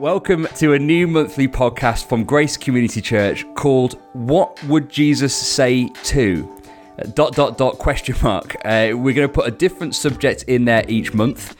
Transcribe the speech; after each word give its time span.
Welcome 0.00 0.48
to 0.56 0.72
a 0.72 0.78
new 0.78 1.06
monthly 1.06 1.46
podcast 1.46 2.08
from 2.08 2.24
Grace 2.24 2.56
Community 2.56 3.02
Church 3.02 3.44
called 3.54 4.00
What 4.14 4.64
Would 4.64 4.88
Jesus 4.88 5.36
Say 5.36 5.90
To? 6.04 6.62
Uh, 6.98 7.02
dot 7.08 7.34
dot 7.34 7.58
dot 7.58 7.76
question 7.76 8.16
mark. 8.22 8.56
Uh, 8.64 8.92
we're 8.94 9.12
going 9.12 9.28
to 9.28 9.28
put 9.28 9.46
a 9.46 9.50
different 9.50 9.94
subject 9.94 10.44
in 10.44 10.64
there 10.64 10.86
each 10.88 11.12
month. 11.12 11.54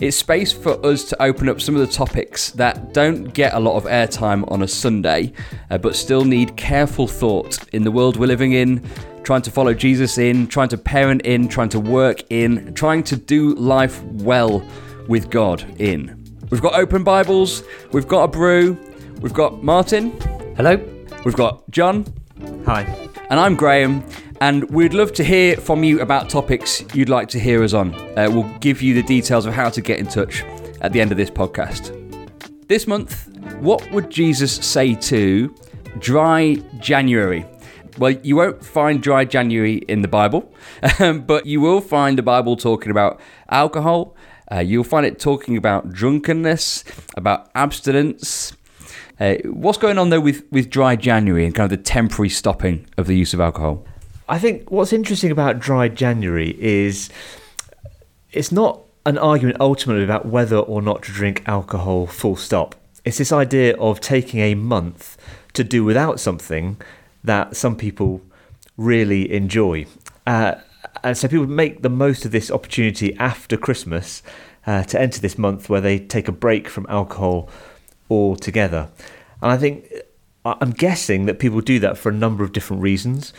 It's 0.00 0.16
space 0.16 0.50
for 0.50 0.82
us 0.84 1.04
to 1.10 1.22
open 1.22 1.46
up 1.50 1.60
some 1.60 1.76
of 1.76 1.82
the 1.82 1.92
topics 1.92 2.52
that 2.52 2.94
don't 2.94 3.34
get 3.34 3.52
a 3.52 3.60
lot 3.60 3.76
of 3.76 3.84
airtime 3.84 4.50
on 4.50 4.62
a 4.62 4.68
Sunday, 4.68 5.34
uh, 5.68 5.76
but 5.76 5.94
still 5.94 6.24
need 6.24 6.56
careful 6.56 7.06
thought 7.06 7.68
in 7.74 7.84
the 7.84 7.90
world 7.90 8.16
we're 8.16 8.24
living 8.24 8.54
in, 8.54 8.82
trying 9.24 9.42
to 9.42 9.50
follow 9.50 9.74
Jesus 9.74 10.16
in, 10.16 10.46
trying 10.46 10.70
to 10.70 10.78
parent 10.78 11.20
in, 11.26 11.48
trying 11.48 11.68
to 11.68 11.80
work 11.80 12.22
in, 12.30 12.72
trying 12.72 13.02
to 13.02 13.14
do 13.14 13.54
life 13.56 14.02
well 14.04 14.66
with 15.06 15.28
God 15.28 15.78
in. 15.78 16.23
We've 16.54 16.62
got 16.62 16.74
open 16.76 17.02
Bibles, 17.02 17.64
we've 17.90 18.06
got 18.06 18.22
a 18.22 18.28
brew, 18.28 18.78
we've 19.20 19.34
got 19.34 19.64
Martin, 19.64 20.12
Hello. 20.56 20.76
we've 21.24 21.34
got 21.34 21.68
John, 21.72 22.06
Hi. 22.64 22.82
and 23.28 23.40
I'm 23.40 23.56
Graham, 23.56 24.04
and 24.40 24.62
we'd 24.70 24.94
love 24.94 25.12
to 25.14 25.24
hear 25.24 25.56
from 25.56 25.82
you 25.82 26.00
about 26.00 26.30
topics 26.30 26.84
you'd 26.94 27.08
like 27.08 27.26
to 27.30 27.40
hear 27.40 27.64
us 27.64 27.72
on. 27.72 27.92
Uh, 28.16 28.28
we'll 28.30 28.48
give 28.60 28.82
you 28.82 28.94
the 28.94 29.02
details 29.02 29.46
of 29.46 29.52
how 29.52 29.68
to 29.68 29.80
get 29.80 29.98
in 29.98 30.06
touch 30.06 30.44
at 30.80 30.92
the 30.92 31.00
end 31.00 31.10
of 31.10 31.18
this 31.18 31.28
podcast. 31.28 31.90
This 32.68 32.86
month, 32.86 33.26
what 33.58 33.90
would 33.90 34.08
Jesus 34.08 34.54
say 34.54 34.94
to 34.94 35.52
dry 35.98 36.54
January? 36.78 37.44
Well, 37.98 38.12
you 38.22 38.36
won't 38.36 38.64
find 38.64 39.02
dry 39.02 39.24
January 39.24 39.78
in 39.88 40.02
the 40.02 40.08
Bible, 40.08 40.54
um, 41.00 41.20
but 41.26 41.46
you 41.46 41.60
will 41.60 41.80
find 41.80 42.16
the 42.16 42.22
Bible 42.22 42.56
talking 42.56 42.92
about 42.92 43.20
alcohol. 43.50 44.13
Uh, 44.50 44.58
you'll 44.58 44.84
find 44.84 45.06
it 45.06 45.18
talking 45.18 45.56
about 45.56 45.92
drunkenness, 45.92 46.84
about 47.16 47.50
abstinence. 47.54 48.52
Uh, 49.18 49.36
what's 49.44 49.78
going 49.78 49.98
on 49.98 50.10
though 50.10 50.20
with, 50.20 50.44
with 50.50 50.68
dry 50.70 50.96
January 50.96 51.44
and 51.44 51.54
kind 51.54 51.70
of 51.70 51.78
the 51.78 51.82
temporary 51.82 52.28
stopping 52.28 52.86
of 52.96 53.06
the 53.06 53.16
use 53.16 53.32
of 53.32 53.40
alcohol? 53.40 53.84
I 54.28 54.38
think 54.38 54.70
what's 54.70 54.92
interesting 54.92 55.30
about 55.30 55.60
dry 55.60 55.88
January 55.88 56.56
is 56.60 57.10
it's 58.32 58.50
not 58.50 58.80
an 59.06 59.18
argument 59.18 59.58
ultimately 59.60 60.02
about 60.02 60.26
whether 60.26 60.56
or 60.56 60.80
not 60.80 61.02
to 61.02 61.12
drink 61.12 61.42
alcohol, 61.46 62.06
full 62.06 62.36
stop. 62.36 62.74
It's 63.04 63.18
this 63.18 63.32
idea 63.32 63.76
of 63.76 64.00
taking 64.00 64.40
a 64.40 64.54
month 64.54 65.18
to 65.52 65.62
do 65.62 65.84
without 65.84 66.18
something 66.20 66.78
that 67.22 67.56
some 67.56 67.76
people 67.76 68.22
really 68.76 69.30
enjoy. 69.32 69.86
Uh, 70.26 70.54
and 71.04 71.16
so 71.16 71.28
people 71.28 71.46
make 71.46 71.82
the 71.82 71.90
most 71.90 72.24
of 72.24 72.32
this 72.32 72.50
opportunity 72.50 73.14
after 73.16 73.58
Christmas 73.58 74.22
uh, 74.66 74.82
to 74.84 74.98
enter 74.98 75.20
this 75.20 75.36
month 75.36 75.68
where 75.68 75.82
they 75.82 75.98
take 75.98 76.28
a 76.28 76.32
break 76.32 76.66
from 76.66 76.86
alcohol 76.88 77.50
altogether. 78.10 78.88
And 79.42 79.52
I 79.52 79.58
think 79.58 79.92
I'm 80.46 80.70
guessing 80.70 81.26
that 81.26 81.38
people 81.38 81.60
do 81.60 81.78
that 81.80 81.98
for 81.98 82.08
a 82.08 82.12
number 82.12 82.42
of 82.42 82.52
different 82.52 82.82
reasons. 82.82 83.34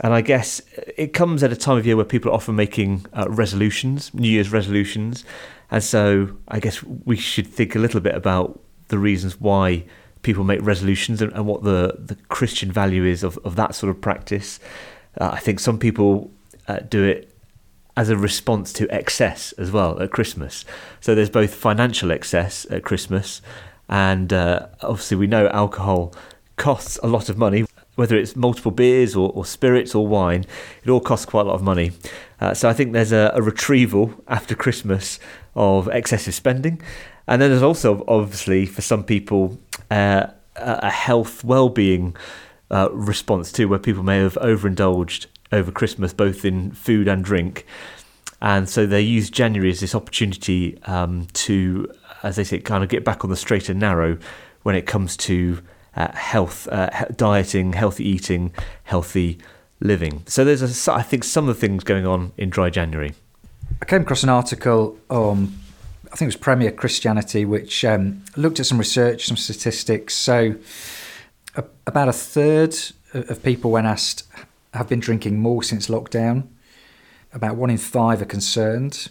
And 0.00 0.12
I 0.12 0.20
guess 0.20 0.60
it 0.96 1.14
comes 1.14 1.42
at 1.42 1.50
a 1.50 1.56
time 1.56 1.78
of 1.78 1.86
year 1.86 1.96
where 1.96 2.04
people 2.04 2.30
are 2.30 2.34
often 2.34 2.54
making 2.54 3.06
uh, 3.14 3.26
resolutions, 3.30 4.12
New 4.12 4.28
Year's 4.28 4.52
resolutions. 4.52 5.24
And 5.70 5.82
so 5.82 6.36
I 6.48 6.60
guess 6.60 6.82
we 6.82 7.16
should 7.16 7.46
think 7.46 7.74
a 7.74 7.78
little 7.78 8.00
bit 8.00 8.14
about 8.14 8.60
the 8.88 8.98
reasons 8.98 9.40
why 9.40 9.84
people 10.20 10.44
make 10.44 10.60
resolutions 10.62 11.22
and, 11.22 11.32
and 11.32 11.46
what 11.46 11.62
the, 11.64 11.96
the 11.98 12.16
Christian 12.28 12.70
value 12.70 13.04
is 13.04 13.22
of, 13.22 13.38
of 13.38 13.56
that 13.56 13.74
sort 13.74 13.90
of 13.90 14.00
practice. 14.00 14.60
Uh, 15.18 15.30
I 15.32 15.40
think 15.40 15.58
some 15.58 15.78
people 15.78 16.30
uh, 16.68 16.80
do 16.88 17.02
it 17.04 17.34
as 17.96 18.10
a 18.10 18.16
response 18.16 18.72
to 18.74 18.88
excess 18.94 19.52
as 19.52 19.72
well 19.72 20.00
at 20.00 20.12
Christmas. 20.12 20.64
So 21.00 21.14
there's 21.14 21.30
both 21.30 21.52
financial 21.52 22.12
excess 22.12 22.64
at 22.70 22.84
Christmas, 22.84 23.42
and 23.88 24.32
uh, 24.32 24.68
obviously 24.82 25.16
we 25.16 25.26
know 25.26 25.48
alcohol 25.48 26.14
costs 26.56 26.98
a 27.02 27.08
lot 27.08 27.28
of 27.28 27.36
money. 27.36 27.64
Whether 27.96 28.16
it's 28.16 28.36
multiple 28.36 28.70
beers 28.70 29.16
or, 29.16 29.32
or 29.34 29.44
spirits 29.44 29.92
or 29.92 30.06
wine, 30.06 30.44
it 30.84 30.90
all 30.90 31.00
costs 31.00 31.26
quite 31.26 31.40
a 31.40 31.44
lot 31.48 31.54
of 31.54 31.62
money. 31.62 31.90
Uh, 32.40 32.54
so 32.54 32.68
I 32.68 32.72
think 32.72 32.92
there's 32.92 33.10
a, 33.10 33.32
a 33.34 33.42
retrieval 33.42 34.14
after 34.28 34.54
Christmas 34.54 35.18
of 35.56 35.88
excessive 35.88 36.34
spending, 36.34 36.80
and 37.26 37.42
then 37.42 37.50
there's 37.50 37.64
also 37.64 38.04
obviously 38.06 38.66
for 38.66 38.82
some 38.82 39.02
people 39.02 39.58
uh, 39.90 40.28
a 40.54 40.90
health 40.90 41.42
well-being 41.42 42.16
uh, 42.70 42.88
response 42.92 43.50
too, 43.50 43.66
where 43.68 43.80
people 43.80 44.04
may 44.04 44.18
have 44.18 44.36
overindulged 44.38 45.26
over 45.52 45.70
Christmas, 45.70 46.12
both 46.12 46.44
in 46.44 46.72
food 46.72 47.08
and 47.08 47.24
drink. 47.24 47.66
And 48.40 48.68
so 48.68 48.86
they 48.86 49.00
use 49.00 49.30
January 49.30 49.70
as 49.70 49.80
this 49.80 49.94
opportunity 49.94 50.80
um, 50.84 51.26
to, 51.34 51.90
as 52.22 52.36
they 52.36 52.44
say, 52.44 52.58
kind 52.60 52.84
of 52.84 52.90
get 52.90 53.04
back 53.04 53.24
on 53.24 53.30
the 53.30 53.36
straight 53.36 53.68
and 53.68 53.80
narrow 53.80 54.18
when 54.62 54.76
it 54.76 54.86
comes 54.86 55.16
to 55.16 55.60
uh, 55.96 56.12
health, 56.12 56.68
uh, 56.68 57.06
dieting, 57.16 57.72
healthy 57.72 58.08
eating, 58.08 58.52
healthy 58.84 59.38
living. 59.80 60.22
So 60.26 60.44
there's, 60.44 60.88
a, 60.88 60.92
I 60.92 61.02
think, 61.02 61.24
some 61.24 61.48
of 61.48 61.54
the 61.54 61.60
things 61.60 61.82
going 61.82 62.06
on 62.06 62.32
in 62.36 62.50
dry 62.50 62.70
January. 62.70 63.14
I 63.82 63.84
came 63.84 64.02
across 64.02 64.22
an 64.22 64.28
article 64.28 64.98
on, 65.10 65.52
I 66.06 66.16
think 66.16 66.22
it 66.22 66.26
was 66.26 66.36
Premier 66.36 66.70
Christianity, 66.70 67.44
which 67.44 67.84
um, 67.84 68.22
looked 68.36 68.60
at 68.60 68.66
some 68.66 68.78
research, 68.78 69.26
some 69.26 69.36
statistics. 69.36 70.14
So, 70.14 70.54
a, 71.56 71.64
about 71.86 72.08
a 72.08 72.12
third 72.12 72.76
of 73.12 73.42
people, 73.42 73.70
when 73.70 73.86
asked, 73.86 74.28
have 74.74 74.88
been 74.88 75.00
drinking 75.00 75.38
more 75.38 75.62
since 75.62 75.88
lockdown. 75.88 76.48
About 77.32 77.56
one 77.56 77.70
in 77.70 77.78
five 77.78 78.22
are 78.22 78.26
concerned 78.26 79.08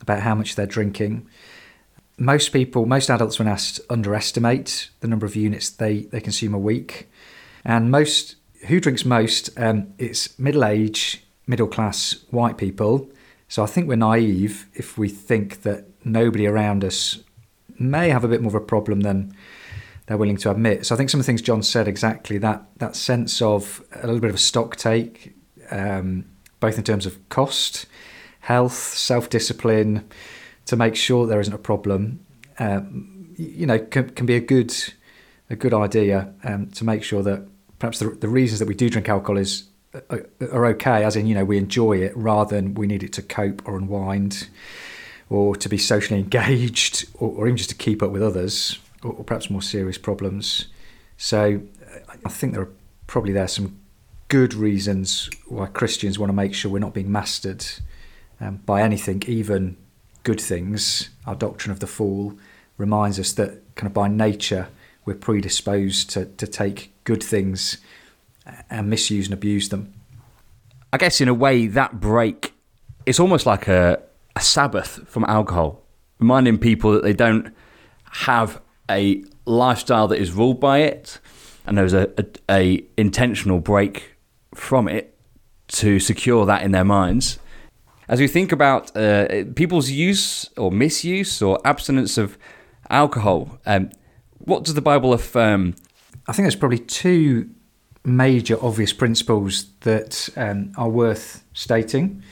about 0.00 0.22
how 0.22 0.34
much 0.34 0.54
they're 0.54 0.66
drinking. 0.66 1.26
Most 2.18 2.52
people, 2.52 2.86
most 2.86 3.10
adults, 3.10 3.38
when 3.38 3.48
asked, 3.48 3.80
underestimate 3.90 4.90
the 5.00 5.08
number 5.08 5.26
of 5.26 5.36
units 5.36 5.68
they, 5.70 6.00
they 6.00 6.20
consume 6.20 6.54
a 6.54 6.58
week. 6.58 7.10
And 7.64 7.90
most, 7.90 8.36
who 8.66 8.80
drinks 8.80 9.04
most? 9.04 9.50
Um, 9.58 9.92
it's 9.98 10.38
middle 10.38 10.64
age, 10.64 11.24
middle 11.46 11.66
class 11.66 12.24
white 12.30 12.56
people. 12.56 13.10
So 13.48 13.62
I 13.62 13.66
think 13.66 13.86
we're 13.86 13.96
naive 13.96 14.66
if 14.74 14.96
we 14.96 15.08
think 15.08 15.62
that 15.62 15.86
nobody 16.04 16.46
around 16.46 16.84
us 16.84 17.18
may 17.78 18.08
have 18.08 18.24
a 18.24 18.28
bit 18.28 18.40
more 18.40 18.48
of 18.48 18.54
a 18.54 18.60
problem 18.60 19.00
than 19.00 19.34
they're 20.06 20.16
willing 20.16 20.36
to 20.38 20.50
admit. 20.50 20.86
So 20.86 20.94
I 20.94 20.98
think 20.98 21.10
some 21.10 21.20
of 21.20 21.26
the 21.26 21.30
things 21.30 21.42
John 21.42 21.62
said 21.62 21.88
exactly 21.88 22.38
that 22.38 22.64
that 22.78 22.96
sense 22.96 23.42
of 23.42 23.82
a 23.92 24.06
little 24.06 24.20
bit 24.20 24.30
of 24.30 24.36
a 24.36 24.40
stock 24.40 24.76
take, 24.76 25.34
um, 25.70 26.24
both 26.60 26.78
in 26.78 26.84
terms 26.84 27.06
of 27.06 27.28
cost, 27.28 27.86
health, 28.40 28.74
self 28.74 29.28
discipline, 29.28 30.08
to 30.66 30.76
make 30.76 30.94
sure 30.94 31.26
there 31.26 31.40
isn't 31.40 31.52
a 31.52 31.58
problem. 31.58 32.20
Um, 32.58 33.34
you 33.36 33.66
know, 33.66 33.78
can, 33.78 34.10
can, 34.10 34.24
be 34.24 34.36
a 34.36 34.40
good 34.40 34.72
a 35.50 35.56
good 35.56 35.74
idea 35.74 36.32
um, 36.44 36.68
to 36.70 36.84
make 36.84 37.02
sure 37.02 37.22
that 37.22 37.46
perhaps 37.78 37.98
the, 37.98 38.10
the 38.10 38.28
reasons 38.28 38.60
that 38.60 38.68
we 38.68 38.74
do 38.74 38.88
drink 38.88 39.08
alcohol 39.08 39.36
is 39.36 39.64
are, 40.08 40.26
uh, 40.40 40.46
are 40.52 40.66
okay, 40.66 41.04
as 41.04 41.16
in 41.16 41.26
you 41.26 41.34
know 41.34 41.44
we 41.44 41.58
enjoy 41.58 41.98
it 41.98 42.16
rather 42.16 42.54
than 42.54 42.74
we 42.74 42.86
need 42.86 43.02
it 43.02 43.12
to 43.14 43.22
cope 43.22 43.66
or 43.66 43.76
unwind, 43.76 44.48
or 45.28 45.56
to 45.56 45.68
be 45.68 45.78
socially 45.78 46.20
engaged, 46.20 47.08
or, 47.14 47.32
or 47.32 47.46
even 47.48 47.56
just 47.56 47.70
to 47.70 47.76
keep 47.76 48.04
up 48.04 48.12
with 48.12 48.22
others 48.22 48.78
or, 49.02 49.24
perhaps 49.24 49.50
more 49.50 49.62
serious 49.62 49.98
problems. 49.98 50.66
So 51.16 51.62
I 52.24 52.28
think 52.28 52.52
there 52.52 52.62
are 52.62 52.72
probably 53.06 53.32
there 53.32 53.48
some 53.48 53.78
good 54.28 54.54
reasons 54.54 55.30
why 55.46 55.66
Christians 55.66 56.18
want 56.18 56.30
to 56.30 56.34
make 56.34 56.54
sure 56.54 56.70
we're 56.70 56.78
not 56.78 56.94
being 56.94 57.12
mastered 57.12 57.64
um, 58.40 58.56
by 58.66 58.82
anything, 58.82 59.22
even 59.26 59.76
good 60.24 60.40
things. 60.40 61.10
Our 61.26 61.34
doctrine 61.34 61.72
of 61.72 61.80
the 61.80 61.86
fall 61.86 62.34
reminds 62.76 63.18
us 63.18 63.32
that 63.34 63.62
kind 63.76 63.86
of 63.86 63.94
by 63.94 64.08
nature 64.08 64.68
we're 65.04 65.14
predisposed 65.14 66.10
to, 66.10 66.26
to 66.26 66.46
take 66.46 66.92
good 67.04 67.22
things 67.22 67.78
and 68.68 68.90
misuse 68.90 69.26
and 69.26 69.34
abuse 69.34 69.68
them. 69.68 69.94
I 70.92 70.98
guess 70.98 71.20
in 71.20 71.28
a 71.28 71.34
way 71.34 71.66
that 71.66 72.00
break 72.00 72.52
it's 73.06 73.20
almost 73.20 73.46
like 73.46 73.68
a, 73.68 74.02
a 74.34 74.40
Sabbath 74.40 75.00
from 75.06 75.24
alcohol, 75.24 75.80
reminding 76.18 76.58
people 76.58 76.90
that 76.92 77.04
they 77.04 77.12
don't 77.12 77.54
have 78.10 78.60
a 78.90 79.24
lifestyle 79.44 80.08
that 80.08 80.18
is 80.18 80.32
ruled 80.32 80.60
by 80.60 80.78
it, 80.78 81.18
and 81.66 81.76
there's 81.76 81.92
a, 81.92 82.12
a, 82.18 82.24
a 82.50 82.84
intentional 82.96 83.60
break 83.60 84.16
from 84.54 84.88
it 84.88 85.16
to 85.68 85.98
secure 85.98 86.46
that 86.46 86.62
in 86.62 86.72
their 86.72 86.84
minds. 86.84 87.38
As 88.08 88.20
we 88.20 88.28
think 88.28 88.52
about 88.52 88.96
uh, 88.96 89.44
people's 89.56 89.90
use 89.90 90.48
or 90.56 90.70
misuse 90.70 91.42
or 91.42 91.60
abstinence 91.64 92.16
of 92.16 92.38
alcohol, 92.88 93.58
um, 93.66 93.90
what 94.38 94.64
does 94.64 94.74
the 94.74 94.80
Bible 94.80 95.12
affirm? 95.12 95.74
I 96.28 96.32
think 96.32 96.44
there's 96.44 96.56
probably 96.56 96.78
two 96.78 97.50
major 98.04 98.56
obvious 98.62 98.92
principles 98.92 99.66
that 99.80 100.28
um, 100.36 100.72
are 100.76 100.88
worth 100.88 101.44
stating. 101.52 102.22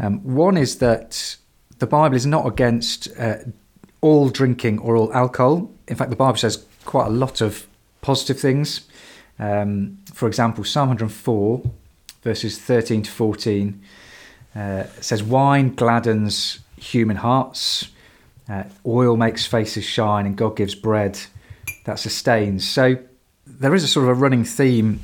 Um, 0.00 0.20
one 0.34 0.56
is 0.56 0.78
that 0.78 1.36
the 1.78 1.86
Bible 1.86 2.16
is 2.16 2.26
not 2.26 2.46
against 2.46 3.08
uh, 3.18 3.36
all 4.04 4.28
drinking 4.28 4.78
or 4.80 4.96
all 4.96 5.10
alcohol. 5.14 5.70
In 5.88 5.96
fact, 5.96 6.10
the 6.10 6.16
Bible 6.16 6.36
says 6.36 6.66
quite 6.84 7.06
a 7.06 7.10
lot 7.10 7.40
of 7.40 7.66
positive 8.02 8.38
things. 8.38 8.86
Um, 9.38 9.98
for 10.12 10.28
example, 10.28 10.62
Psalm 10.62 10.88
104, 10.88 11.62
verses 12.22 12.58
13 12.58 13.02
to 13.04 13.10
14, 13.10 13.82
uh, 14.54 14.84
says, 15.00 15.22
Wine 15.22 15.74
gladdens 15.74 16.60
human 16.76 17.16
hearts, 17.16 17.88
Uh, 18.46 18.64
oil 18.84 19.16
makes 19.16 19.46
faces 19.46 19.84
shine, 19.84 20.26
and 20.26 20.36
God 20.36 20.54
gives 20.54 20.74
bread 20.74 21.18
that 21.86 21.98
sustains. 21.98 22.68
So 22.68 22.98
there 23.46 23.74
is 23.74 23.82
a 23.84 23.88
sort 23.88 24.04
of 24.04 24.10
a 24.10 24.20
running 24.20 24.44
theme 24.44 25.00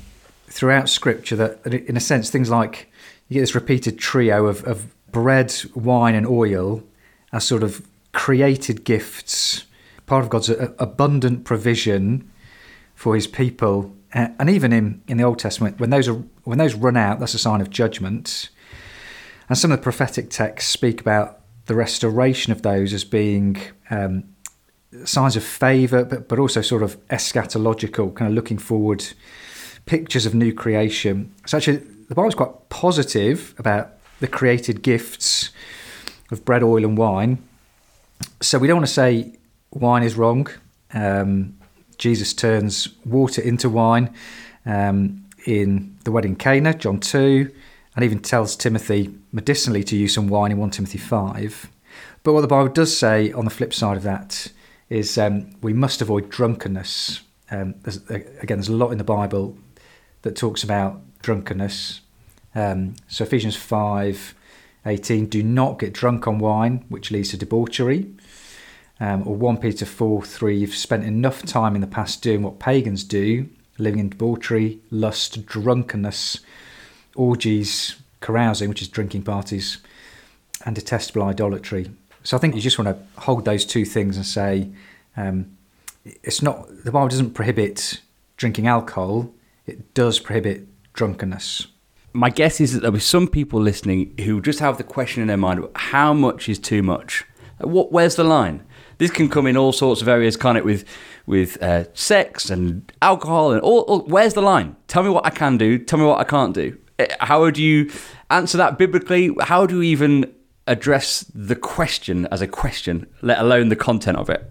throughout 0.47 0.91
Scripture 0.91 1.37
that, 1.37 1.67
in 1.67 1.97
a 1.97 2.01
sense, 2.01 2.29
things 2.29 2.51
like 2.51 2.93
you 3.29 3.35
get 3.35 3.41
this 3.41 3.55
repeated 3.55 3.99
trio 3.99 4.47
of, 4.47 4.63
of 4.65 4.77
bread, 5.11 5.55
wine, 5.75 6.15
and 6.15 6.27
oil 6.27 6.83
as 7.33 7.45
sort 7.45 7.63
of 7.63 7.81
created 8.13 8.85
gifts, 8.85 9.65
part 10.07 10.25
of 10.25 10.31
God's 10.31 10.49
abundant 10.79 11.45
provision 11.45 12.31
for 12.95 13.15
His 13.15 13.27
people. 13.27 13.95
And 14.13 14.51
even 14.51 14.73
in, 14.73 15.03
in 15.07 15.17
the 15.19 15.25
Old 15.25 15.39
Testament, 15.39 15.79
when 15.79 15.91
those 15.91 16.09
are 16.09 16.23
when 16.45 16.59
those 16.59 16.75
run 16.75 16.97
out, 16.97 17.21
that's 17.21 17.35
a 17.35 17.39
sign 17.39 17.61
of 17.61 17.71
judgment. 17.71 18.51
And 19.49 19.57
some 19.57 19.71
of 19.73 19.79
the 19.79 19.83
prophetic 19.83 20.31
texts 20.31 20.71
speak 20.71 21.01
about 21.01 21.41
the 21.67 21.75
restoration 21.75 22.53
of 22.53 22.63
those 22.63 22.93
as 22.93 23.05
being 23.05 23.57
um, 23.91 24.25
signs 25.05 25.37
of 25.37 25.45
favour, 25.45 26.05
but, 26.05 26.29
but 26.29 26.39
also 26.39 26.63
sort 26.63 26.83
of 26.83 26.99
eschatological, 27.09 28.15
kind 28.15 28.29
of 28.29 28.35
looking 28.35 28.59
forward 28.59 29.05
pictures 29.87 30.27
of 30.27 30.35
new 30.35 30.53
creation. 30.53 31.33
So 31.47 31.57
actually, 31.57 31.79
the 32.09 32.15
Bible's 32.15 32.35
quite 32.35 32.69
positive 32.69 33.55
about 33.59 33.95
the 34.21 34.27
created 34.27 34.83
gifts 34.83 35.51
of 36.31 36.45
bread, 36.45 36.63
oil, 36.63 36.85
and 36.85 36.97
wine. 36.97 37.39
So 38.43 38.59
we 38.59 38.67
don't 38.69 38.79
want 38.79 38.87
to 38.87 38.93
say 38.93 39.35
wine 39.71 40.03
is 40.03 40.17
wrong. 40.17 40.49
Um, 40.95 41.59
Jesus 41.99 42.33
turns 42.33 42.89
water 43.05 43.43
into 43.43 43.69
wine 43.69 44.15
um, 44.65 45.27
in 45.45 45.99
the 46.05 46.11
wedding 46.11 46.37
Cana, 46.37 46.73
John 46.73 47.01
2, 47.01 47.53
and 47.95 48.05
even 48.05 48.21
tells 48.21 48.57
Timothy 48.57 49.15
medicinally 49.31 49.85
to 49.85 49.95
use 49.95 50.15
some 50.15 50.29
wine 50.29 50.53
in 50.53 50.57
1 50.57 50.71
Timothy 50.71 50.97
5. 50.97 51.69
But 52.23 52.33
what 52.33 52.41
the 52.41 52.47
Bible 52.47 52.73
does 52.73 52.97
say 52.97 53.31
on 53.33 53.45
the 53.45 53.51
flip 53.51 53.75
side 53.75 53.99
of 53.99 54.05
that 54.05 54.51
is 54.89 55.19
um, 55.19 55.55
we 55.61 55.75
must 55.75 56.01
avoid 56.01 56.31
drunkenness. 56.31 57.21
Um, 57.51 57.75
there's, 57.83 57.99
again, 58.09 58.57
there's 58.57 58.69
a 58.71 58.75
lot 58.75 58.91
in 58.91 58.97
the 58.97 59.05
Bible 59.05 59.59
that 60.23 60.35
talks 60.35 60.65
about 60.65 61.03
drunkenness. 61.21 62.01
Um, 62.55 62.97
so 63.07 63.25
Ephesians 63.25 63.57
5 63.57 64.35
18, 64.87 65.27
do 65.27 65.43
not 65.43 65.79
get 65.79 65.93
drunk 65.93 66.27
on 66.27 66.39
wine, 66.39 66.85
which 66.89 67.11
leads 67.11 67.31
to 67.31 67.37
debauchery. 67.37 68.11
Um, 68.99 69.27
or 69.27 69.35
1 69.35 69.59
Peter 69.59 69.87
4 69.87 70.23
3, 70.23 70.59
you've 70.59 70.75
spent 70.75 71.05
enough 71.05 71.43
time 71.45 71.75
in 71.75 71.81
the 71.81 71.87
past 71.87 72.23
doing 72.23 72.43
what 72.43 72.59
pagans 72.59 73.03
do, 73.05 73.49
living 73.79 74.01
in 74.01 74.11
debauchery, 74.11 74.81
lust, 74.91 75.47
drunkenness, 75.47 76.41
orgies, 77.15 77.97
carousing, 78.21 78.69
which 78.69 78.83
is 78.83 78.89
drinking 78.89 79.23
parties, 79.23 79.79
and 80.67 80.77
detestable 80.77 81.23
idolatry. 81.23 81.91
So 82.23 82.37
I 82.37 82.41
think 82.41 82.55
you 82.55 82.61
just 82.61 82.79
want 82.79 82.89
to 82.89 83.21
hold 83.23 83.47
those 83.47 83.65
two 83.65 83.87
things 83.87 84.17
and 84.17 84.27
say, 84.27 84.71
um, 85.17 85.57
it's 86.05 86.43
not 86.43 86.85
the 86.85 86.93
Bible 86.93 87.09
doesn't 87.09 87.35
prohibit 87.35 88.01
drinking 88.37 88.67
alcohol; 88.67 89.33
it 89.67 89.95
does 89.95 90.19
prohibit 90.19 90.67
drunkenness. 90.93 91.67
My 92.13 92.31
guess 92.31 92.61
is 92.61 92.73
that 92.73 92.81
there'll 92.81 92.95
be 92.95 93.01
some 93.01 93.29
people 93.29 93.61
listening 93.61 94.15
who 94.19 94.41
just 94.41 94.59
have 94.59 94.79
the 94.79 94.85
question 94.85 95.23
in 95.23 95.29
their 95.29 95.37
mind: 95.37 95.65
how 95.77 96.13
much 96.13 96.49
is 96.49 96.59
too 96.59 96.83
much? 96.83 97.25
What? 97.59 97.93
Where's 97.93 98.17
the 98.17 98.25
line? 98.25 98.65
This 98.99 99.11
can 99.11 99.29
come 99.29 99.47
in 99.47 99.57
all 99.57 99.73
sorts 99.73 100.03
of 100.03 100.09
areas, 100.09 100.37
can't 100.37 100.59
it? 100.59 100.65
With 100.65 100.85
with 101.27 101.63
uh, 101.63 101.85
sex 101.95 102.51
and 102.51 102.93
alcohol 103.01 103.53
and 103.53 103.61
all, 103.63 103.81
all. 103.83 104.01
Where's 104.01 104.35
the 104.35 104.43
line? 104.43 104.77
Tell 104.89 105.03
me 105.03 105.11
what 105.11 105.25
I 105.25 105.31
can 105.31 105.57
do. 105.57 105.79
Tell 105.79 105.99
me 105.99 106.05
what 106.05 106.19
I 106.19 106.25
can't 106.25 106.55
do. 106.55 106.77
Uh, 106.99 107.07
how 107.21 107.41
would 107.41 107.57
you 107.57 107.91
answer 108.31 108.59
that 108.59 108.77
biblically? 108.77 109.35
How 109.41 109.67
do 109.67 109.77
you 109.77 109.83
even 109.83 110.35
address 110.67 111.25
the 111.35 111.57
question 111.57 112.27
as 112.31 112.43
a 112.43 112.47
question, 112.47 113.07
let 113.23 113.39
alone 113.39 113.69
the 113.69 113.77
content 113.77 114.19
of 114.19 114.29
it? 114.29 114.51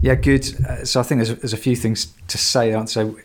Yeah, 0.00 0.14
good. 0.14 0.44
Uh, 0.66 0.84
so 0.84 1.00
I 1.00 1.02
think 1.02 1.24
there's, 1.24 1.38
there's 1.38 1.52
a 1.52 1.56
few 1.56 1.76
things 1.76 2.12
to 2.28 2.36
say. 2.36 2.84
So 2.86 3.16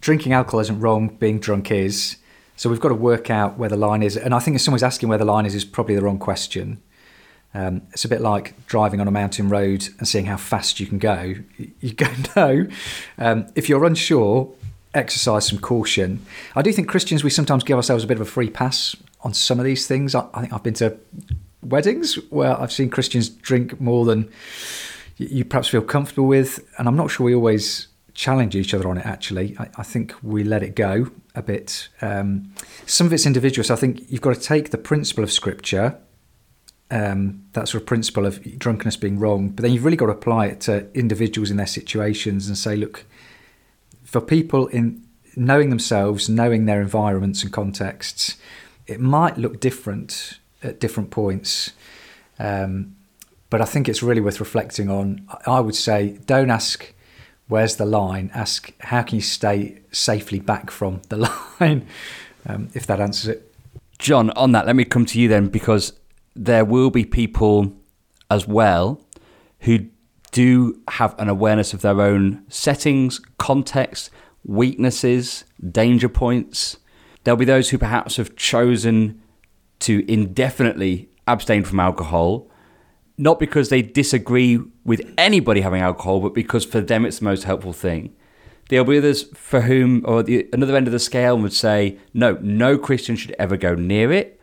drinking 0.00 0.32
alcohol 0.32 0.60
isn't 0.60 0.80
wrong, 0.80 1.08
being 1.08 1.38
drunk 1.38 1.70
is. 1.70 2.16
So 2.56 2.70
we've 2.70 2.80
got 2.80 2.88
to 2.88 2.94
work 2.94 3.30
out 3.30 3.58
where 3.58 3.68
the 3.68 3.76
line 3.76 4.02
is. 4.02 4.16
And 4.16 4.34
I 4.34 4.38
think 4.38 4.54
if 4.54 4.62
someone's 4.62 4.82
asking 4.82 5.08
where 5.08 5.18
the 5.18 5.24
line 5.24 5.46
is, 5.46 5.54
is 5.54 5.64
probably 5.64 5.94
the 5.94 6.02
wrong 6.02 6.18
question. 6.18 6.80
Um, 7.52 7.82
it's 7.92 8.04
a 8.04 8.08
bit 8.08 8.20
like 8.20 8.66
driving 8.66 9.00
on 9.00 9.06
a 9.06 9.12
mountain 9.12 9.48
road 9.48 9.88
and 9.98 10.08
seeing 10.08 10.26
how 10.26 10.36
fast 10.36 10.80
you 10.80 10.86
can 10.86 10.98
go. 10.98 11.34
You 11.80 11.94
go, 11.94 12.06
no. 12.36 12.66
Um, 13.18 13.46
if 13.54 13.68
you're 13.68 13.84
unsure, 13.84 14.52
exercise 14.92 15.46
some 15.46 15.58
caution. 15.58 16.24
I 16.56 16.62
do 16.62 16.72
think 16.72 16.88
Christians, 16.88 17.22
we 17.22 17.30
sometimes 17.30 17.64
give 17.64 17.76
ourselves 17.76 18.04
a 18.04 18.06
bit 18.06 18.16
of 18.16 18.26
a 18.26 18.30
free 18.30 18.50
pass 18.50 18.96
on 19.22 19.34
some 19.34 19.58
of 19.58 19.64
these 19.64 19.86
things. 19.86 20.14
I, 20.14 20.26
I 20.34 20.40
think 20.42 20.52
I've 20.52 20.62
been 20.62 20.74
to 20.74 20.96
weddings 21.62 22.16
where 22.30 22.60
I've 22.60 22.72
seen 22.72 22.90
Christians 22.90 23.28
drink 23.28 23.80
more 23.80 24.04
than 24.04 24.30
you 25.16 25.44
perhaps 25.44 25.68
feel 25.68 25.82
comfortable 25.82 26.26
with. 26.26 26.64
And 26.78 26.88
I'm 26.88 26.96
not 26.96 27.10
sure 27.10 27.24
we 27.24 27.34
always 27.34 27.88
challenge 28.14 28.54
each 28.54 28.72
other 28.72 28.88
on 28.88 28.96
it, 28.98 29.04
actually. 29.04 29.56
I, 29.58 29.68
I 29.76 29.82
think 29.82 30.14
we 30.22 30.44
let 30.44 30.62
it 30.62 30.74
go 30.74 31.10
a 31.34 31.42
bit. 31.42 31.88
Um, 32.00 32.52
some 32.86 33.06
of 33.06 33.12
it's 33.12 33.26
individual. 33.26 33.64
So 33.64 33.74
I 33.74 33.76
think 33.76 34.02
you've 34.08 34.20
got 34.20 34.34
to 34.34 34.40
take 34.40 34.70
the 34.70 34.78
principle 34.78 35.24
of 35.24 35.32
Scripture, 35.32 35.98
um, 36.90 37.44
that 37.52 37.68
sort 37.68 37.82
of 37.82 37.86
principle 37.86 38.24
of 38.24 38.58
drunkenness 38.58 38.96
being 38.96 39.18
wrong, 39.18 39.48
but 39.48 39.62
then 39.62 39.72
you've 39.72 39.84
really 39.84 39.96
got 39.96 40.06
to 40.06 40.12
apply 40.12 40.46
it 40.46 40.60
to 40.62 40.88
individuals 40.96 41.50
in 41.50 41.56
their 41.56 41.66
situations 41.66 42.46
and 42.46 42.56
say, 42.56 42.76
look, 42.76 43.04
for 44.04 44.20
people 44.20 44.68
in 44.68 45.02
knowing 45.36 45.70
themselves, 45.70 46.28
knowing 46.28 46.66
their 46.66 46.80
environments 46.80 47.42
and 47.42 47.52
contexts, 47.52 48.36
it 48.86 49.00
might 49.00 49.36
look 49.36 49.58
different 49.58 50.38
at 50.62 50.78
different 50.78 51.10
points. 51.10 51.72
Um, 52.38 52.94
but 53.50 53.60
I 53.60 53.64
think 53.64 53.88
it's 53.88 54.02
really 54.02 54.20
worth 54.20 54.38
reflecting 54.38 54.88
on. 54.88 55.26
I 55.46 55.60
would 55.60 55.74
say 55.74 56.18
don't 56.26 56.50
ask 56.50 56.93
where's 57.48 57.76
the 57.76 57.86
line, 57.86 58.30
ask 58.34 58.72
how 58.80 59.02
can 59.02 59.16
you 59.16 59.22
stay 59.22 59.80
safely 59.92 60.40
back 60.40 60.70
from 60.70 61.02
the 61.08 61.16
line, 61.60 61.86
um, 62.46 62.68
if 62.74 62.86
that 62.86 63.00
answers 63.00 63.28
it. 63.28 63.54
John, 63.98 64.30
on 64.30 64.52
that, 64.52 64.66
let 64.66 64.76
me 64.76 64.84
come 64.84 65.06
to 65.06 65.20
you 65.20 65.28
then, 65.28 65.48
because 65.48 65.92
there 66.34 66.64
will 66.64 66.90
be 66.90 67.04
people 67.04 67.72
as 68.30 68.46
well 68.46 69.00
who 69.60 69.86
do 70.32 70.80
have 70.88 71.18
an 71.18 71.28
awareness 71.28 71.72
of 71.72 71.80
their 71.80 72.00
own 72.00 72.44
settings, 72.48 73.20
context, 73.38 74.10
weaknesses, 74.44 75.44
danger 75.70 76.08
points. 76.08 76.78
There'll 77.22 77.38
be 77.38 77.44
those 77.44 77.70
who 77.70 77.78
perhaps 77.78 78.16
have 78.16 78.36
chosen 78.36 79.22
to 79.80 80.04
indefinitely 80.10 81.08
abstain 81.26 81.64
from 81.64 81.80
alcohol 81.80 82.50
not 83.16 83.38
because 83.38 83.68
they 83.68 83.82
disagree 83.82 84.58
with 84.84 85.02
anybody 85.16 85.60
having 85.60 85.80
alcohol, 85.80 86.20
but 86.20 86.34
because 86.34 86.64
for 86.64 86.80
them 86.80 87.04
it's 87.04 87.18
the 87.18 87.24
most 87.24 87.44
helpful 87.44 87.72
thing. 87.72 88.14
There'll 88.68 88.84
be 88.84 88.98
others 88.98 89.24
for 89.34 89.62
whom, 89.62 90.02
or 90.06 90.22
the 90.22 90.48
another 90.52 90.76
end 90.76 90.86
of 90.86 90.92
the 90.92 90.98
scale 90.98 91.38
would 91.38 91.52
say, 91.52 91.98
no, 92.12 92.38
no 92.40 92.78
Christian 92.78 93.14
should 93.14 93.36
ever 93.38 93.56
go 93.56 93.74
near 93.74 94.10
it. 94.12 94.40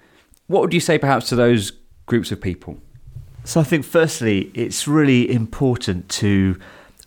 What 0.47 0.61
would 0.61 0.73
you 0.73 0.79
say 0.79 0.97
perhaps 0.97 1.29
to 1.29 1.35
those 1.35 1.71
groups 2.05 2.31
of 2.31 2.39
people? 2.39 2.77
So 3.43 3.59
I 3.59 3.63
think 3.63 3.83
firstly, 3.83 4.51
it's 4.53 4.87
really 4.87 5.31
important 5.31 6.07
to 6.09 6.59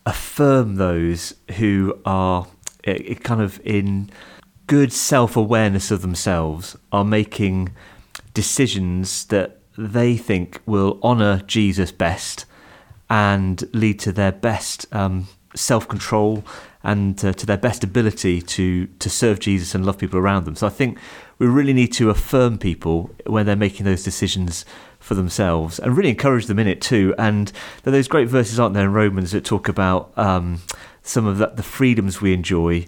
affirm 0.04 0.74
those 0.76 1.34
who 1.56 1.98
are 2.04 2.46
kind 2.84 3.40
of 3.40 3.60
in 3.64 4.10
good 4.66 4.92
self 4.92 5.36
awareness 5.36 5.90
of 5.90 6.02
themselves, 6.02 6.76
are 6.90 7.04
making 7.04 7.72
decisions 8.32 9.26
that 9.26 9.60
they 9.76 10.16
think 10.16 10.60
will 10.66 10.98
honour 11.02 11.42
Jesus 11.46 11.92
best 11.92 12.46
and 13.10 13.68
lead 13.72 13.98
to 14.00 14.12
their 14.12 14.32
best 14.32 14.86
um, 14.92 15.28
self 15.54 15.86
control 15.88 16.44
and 16.82 17.22
uh, 17.24 17.32
to 17.32 17.46
their 17.46 17.56
best 17.56 17.82
ability 17.82 18.42
to 18.42 18.86
to 18.86 19.10
serve 19.10 19.40
Jesus 19.40 19.74
and 19.74 19.84
love 19.84 19.98
people 19.98 20.18
around 20.18 20.44
them. 20.44 20.56
So 20.56 20.66
I 20.66 20.70
think 20.70 20.98
we 21.38 21.46
really 21.46 21.72
need 21.72 21.92
to 21.94 22.10
affirm 22.10 22.58
people 22.58 23.10
when 23.26 23.46
they're 23.46 23.56
making 23.56 23.84
those 23.84 24.04
decisions 24.04 24.64
for 25.00 25.14
themselves 25.14 25.78
and 25.78 25.96
really 25.96 26.10
encourage 26.10 26.46
them 26.46 26.58
in 26.58 26.66
it 26.66 26.80
too. 26.80 27.14
And 27.18 27.52
there 27.82 27.92
those 27.92 28.08
great 28.08 28.28
verses, 28.28 28.58
aren't 28.58 28.74
there, 28.74 28.84
in 28.84 28.92
Romans 28.92 29.32
that 29.32 29.44
talk 29.44 29.68
about 29.68 30.16
um, 30.16 30.62
some 31.02 31.26
of 31.26 31.38
the, 31.38 31.48
the 31.48 31.62
freedoms 31.62 32.20
we 32.20 32.32
enjoy 32.32 32.86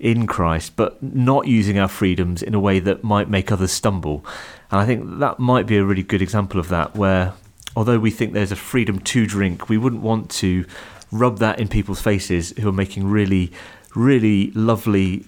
in 0.00 0.26
Christ, 0.26 0.74
but 0.76 1.00
not 1.02 1.46
using 1.46 1.78
our 1.78 1.88
freedoms 1.88 2.42
in 2.42 2.54
a 2.54 2.60
way 2.60 2.80
that 2.80 3.04
might 3.04 3.28
make 3.28 3.52
others 3.52 3.70
stumble. 3.70 4.24
And 4.70 4.80
I 4.80 4.86
think 4.86 5.18
that 5.20 5.38
might 5.38 5.66
be 5.66 5.76
a 5.76 5.84
really 5.84 6.02
good 6.02 6.22
example 6.22 6.58
of 6.58 6.68
that, 6.68 6.96
where 6.96 7.34
although 7.76 7.98
we 7.98 8.10
think 8.10 8.32
there's 8.32 8.52
a 8.52 8.56
freedom 8.56 8.98
to 8.98 9.26
drink, 9.26 9.68
we 9.68 9.78
wouldn't 9.78 10.02
want 10.02 10.30
to 10.30 10.64
rub 11.12 11.38
that 11.38 11.60
in 11.60 11.68
people's 11.68 12.00
faces 12.00 12.50
who 12.58 12.68
are 12.68 12.72
making 12.72 13.06
really, 13.06 13.52
really 13.94 14.50
lovely 14.52 15.26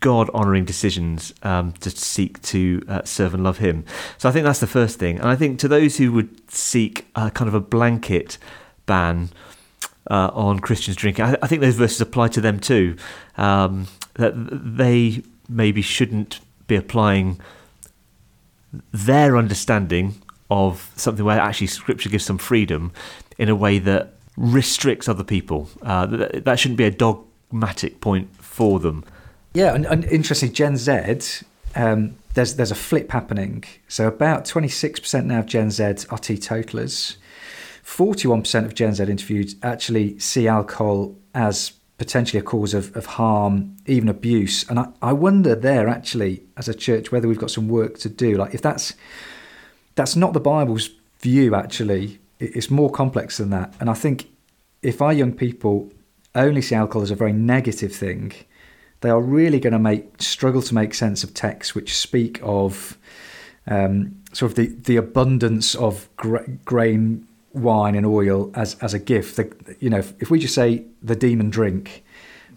God 0.00 0.30
honouring 0.30 0.64
decisions 0.64 1.32
um, 1.42 1.72
to 1.80 1.90
seek 1.90 2.40
to 2.42 2.82
uh, 2.88 3.02
serve 3.04 3.34
and 3.34 3.44
love 3.44 3.58
Him. 3.58 3.84
So 4.18 4.28
I 4.28 4.32
think 4.32 4.44
that's 4.44 4.60
the 4.60 4.66
first 4.66 4.98
thing. 4.98 5.18
And 5.18 5.28
I 5.28 5.36
think 5.36 5.58
to 5.60 5.68
those 5.68 5.98
who 5.98 6.12
would 6.12 6.50
seek 6.50 7.06
a 7.14 7.30
kind 7.30 7.48
of 7.48 7.54
a 7.54 7.60
blanket 7.60 8.38
ban 8.86 9.30
uh, 10.10 10.30
on 10.32 10.60
Christians 10.60 10.96
drinking, 10.96 11.24
I, 11.24 11.36
I, 11.42 11.46
think 11.46 11.60
those 11.60 11.76
verses 11.76 12.00
apply 12.00 12.28
to 12.28 12.40
them 12.40 12.58
too. 12.58 12.96
Um, 13.36 13.86
that 14.14 14.32
they 14.36 15.22
maybe 15.48 15.82
shouldn't 15.82 16.40
be 16.66 16.76
applying 16.76 17.40
their 18.92 19.36
understanding 19.36 20.14
of 20.50 20.92
something 20.96 21.24
where 21.24 21.38
actually 21.38 21.66
Scripture 21.66 22.08
gives 22.08 22.24
some 22.24 22.38
freedom 22.38 22.92
in 23.38 23.48
a 23.48 23.54
way 23.54 23.78
that 23.78 24.14
restricts 24.36 25.08
other 25.08 25.24
people. 25.24 25.68
Uh, 25.82 26.06
that, 26.06 26.44
that 26.44 26.58
shouldn't 26.58 26.78
be 26.78 26.84
a 26.84 26.90
dogmatic 26.90 28.00
point 28.00 28.34
for 28.36 28.80
them. 28.80 29.04
Yeah, 29.54 29.74
and, 29.74 29.86
and 29.86 30.04
interesting, 30.04 30.52
Gen 30.52 30.76
Z, 30.76 31.44
um, 31.74 32.16
there's 32.34 32.54
there's 32.54 32.70
a 32.70 32.76
flip 32.76 33.10
happening. 33.10 33.64
So 33.88 34.06
about 34.06 34.44
26% 34.44 35.24
now 35.24 35.40
of 35.40 35.46
Gen 35.46 35.70
Z 35.70 36.06
are 36.10 36.18
teetotalers. 36.18 37.16
41% 37.84 38.64
of 38.64 38.74
Gen 38.74 38.94
Z 38.94 39.02
interviewed 39.02 39.54
actually 39.64 40.18
see 40.20 40.46
alcohol 40.46 41.16
as 41.34 41.72
potentially 42.00 42.40
a 42.40 42.42
cause 42.42 42.72
of, 42.72 42.96
of 42.96 43.04
harm, 43.04 43.76
even 43.84 44.08
abuse. 44.08 44.66
And 44.70 44.78
I, 44.78 44.88
I 45.02 45.12
wonder 45.12 45.54
there 45.54 45.86
actually, 45.86 46.42
as 46.56 46.66
a 46.66 46.72
church, 46.72 47.12
whether 47.12 47.28
we've 47.28 47.38
got 47.38 47.50
some 47.50 47.68
work 47.68 47.98
to 47.98 48.08
do. 48.08 48.36
Like 48.36 48.54
if 48.54 48.62
that's 48.62 48.94
that's 49.96 50.16
not 50.16 50.32
the 50.32 50.40
Bible's 50.40 50.88
view, 51.18 51.54
actually, 51.54 52.18
it's 52.38 52.70
more 52.70 52.90
complex 52.90 53.36
than 53.36 53.50
that. 53.50 53.74
And 53.78 53.90
I 53.90 53.92
think 53.92 54.30
if 54.80 55.02
our 55.02 55.12
young 55.12 55.34
people 55.34 55.92
only 56.34 56.62
see 56.62 56.74
alcohol 56.74 57.02
as 57.02 57.10
a 57.10 57.14
very 57.14 57.34
negative 57.34 57.94
thing, 57.94 58.32
they 59.02 59.10
are 59.10 59.20
really 59.20 59.60
going 59.60 59.74
to 59.74 59.78
make 59.78 60.22
struggle 60.22 60.62
to 60.62 60.74
make 60.74 60.94
sense 60.94 61.22
of 61.22 61.34
texts 61.34 61.74
which 61.74 61.94
speak 61.94 62.40
of 62.42 62.96
um, 63.66 64.16
sort 64.32 64.52
of 64.52 64.56
the, 64.56 64.68
the 64.68 64.96
abundance 64.96 65.74
of 65.74 66.08
gra- 66.16 66.48
grain, 66.64 67.28
wine, 67.52 67.94
and 67.94 68.06
oil 68.06 68.50
as, 68.54 68.76
as 68.76 68.94
a 68.94 68.98
gift. 68.98 69.36
The, 69.36 69.76
you 69.80 69.90
know, 69.90 69.98
if, 69.98 70.12
if, 70.20 70.30
we 70.30 70.38
just 70.38 70.54
say 70.54 70.84
the 71.02 71.16
demon 71.16 71.50
drink, 71.50 72.04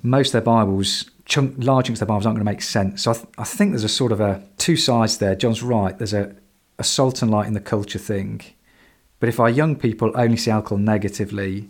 most 0.01 0.29
of 0.29 0.33
their 0.33 0.41
Bibles, 0.41 1.09
chunk, 1.25 1.55
large 1.57 1.88
chunks 1.88 2.01
of 2.01 2.07
their 2.07 2.13
Bibles 2.13 2.25
aren't 2.25 2.38
going 2.38 2.45
to 2.45 2.51
make 2.51 2.62
sense. 2.62 3.03
So 3.03 3.12
I, 3.12 3.13
th- 3.13 3.27
I 3.38 3.43
think 3.43 3.71
there's 3.71 3.83
a 3.83 3.89
sort 3.89 4.12
of 4.12 4.19
a 4.19 4.43
two 4.57 4.75
sides 4.75 5.17
there. 5.17 5.35
John's 5.35 5.63
right. 5.63 5.97
There's 5.97 6.13
a, 6.13 6.35
a 6.77 6.83
salt 6.83 7.21
and 7.21 7.31
light 7.31 7.47
in 7.47 7.53
the 7.53 7.59
culture 7.62 8.00
thing. 8.00 8.41
But 9.19 9.29
if 9.29 9.39
our 9.39 9.50
young 9.50 9.75
people 9.75 10.12
only 10.15 10.38
see 10.38 10.51
alcohol 10.51 10.77
negatively, 10.77 11.69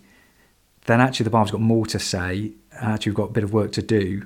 then 0.85 0.99
actually 0.99 1.25
the 1.25 1.29
Bible's 1.29 1.51
got 1.51 1.61
more 1.61 1.85
to 1.87 1.99
say. 1.99 2.53
Actually, 2.73 3.11
we've 3.11 3.17
got 3.17 3.29
a 3.29 3.33
bit 3.33 3.43
of 3.43 3.53
work 3.53 3.71
to 3.73 3.81
do 3.81 4.23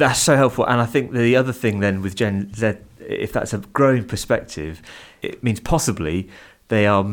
that's 0.00 0.20
so 0.20 0.36
helpful. 0.36 0.64
And 0.66 0.80
I 0.80 0.86
think 0.86 1.12
the 1.12 1.36
other 1.36 1.52
thing 1.52 1.80
then 1.80 2.02
with 2.02 2.16
Gen 2.16 2.52
Z, 2.54 2.74
if 2.98 3.32
that's 3.32 3.52
a 3.52 3.58
growing 3.58 4.04
perspective, 4.04 4.82
it 5.22 5.42
means 5.44 5.60
possibly 5.60 6.28
they 6.68 6.86
are 6.86 7.04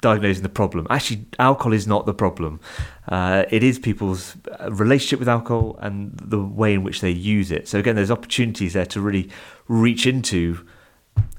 misdiagnosing 0.00 0.42
the 0.42 0.48
problem. 0.48 0.86
Actually, 0.90 1.26
alcohol 1.38 1.72
is 1.72 1.86
not 1.86 2.06
the 2.06 2.14
problem. 2.14 2.60
Uh, 3.08 3.44
it 3.50 3.62
is 3.62 3.78
people's 3.78 4.36
uh, 4.60 4.70
relationship 4.72 5.18
with 5.18 5.28
alcohol 5.28 5.78
and 5.80 6.12
the 6.18 6.40
way 6.40 6.74
in 6.74 6.82
which 6.82 7.00
they 7.00 7.10
use 7.10 7.50
it. 7.50 7.68
So 7.68 7.78
again, 7.78 7.96
there's 7.96 8.10
opportunities 8.10 8.74
there 8.74 8.86
to 8.86 9.00
really 9.00 9.30
reach 9.66 10.06
into 10.06 10.66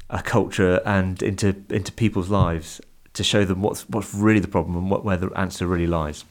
a 0.10 0.22
culture 0.22 0.82
and 0.86 1.22
into 1.22 1.56
into 1.70 1.92
people's 1.92 2.30
lives 2.30 2.82
to 3.14 3.24
show 3.24 3.46
them 3.46 3.62
what's 3.62 3.88
what's 3.90 4.14
really 4.14 4.40
the 4.40 4.48
problem 4.48 4.76
and 4.76 4.90
what, 4.90 5.06
where 5.06 5.18
the 5.18 5.30
answer 5.36 5.68
really 5.68 5.88
lies. 5.88 6.26